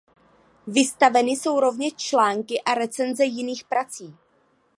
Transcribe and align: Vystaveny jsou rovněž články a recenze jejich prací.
Vystaveny 0.67 1.31
jsou 1.31 1.59
rovněž 1.59 1.93
články 1.95 2.61
a 2.61 2.73
recenze 2.73 3.25
jejich 3.25 3.63
prací. 3.63 4.15